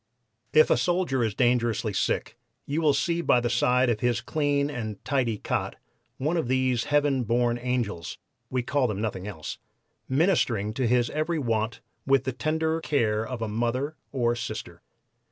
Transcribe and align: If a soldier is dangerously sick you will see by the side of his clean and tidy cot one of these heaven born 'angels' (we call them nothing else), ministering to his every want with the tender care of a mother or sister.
If 0.51 0.71
a 0.71 0.77
soldier 0.77 1.23
is 1.23 1.35
dangerously 1.35 1.93
sick 1.93 2.35
you 2.65 2.81
will 2.81 2.95
see 2.95 3.21
by 3.21 3.39
the 3.39 3.51
side 3.51 3.87
of 3.87 3.99
his 3.99 4.19
clean 4.19 4.67
and 4.67 4.97
tidy 5.05 5.37
cot 5.37 5.75
one 6.17 6.37
of 6.37 6.47
these 6.47 6.85
heaven 6.85 7.23
born 7.23 7.59
'angels' 7.61 8.17
(we 8.49 8.63
call 8.63 8.87
them 8.87 8.99
nothing 8.99 9.27
else), 9.27 9.59
ministering 10.09 10.73
to 10.73 10.87
his 10.87 11.11
every 11.11 11.37
want 11.37 11.81
with 12.07 12.23
the 12.23 12.33
tender 12.33 12.81
care 12.81 13.23
of 13.23 13.43
a 13.43 13.47
mother 13.47 13.95
or 14.11 14.35
sister. 14.35 14.81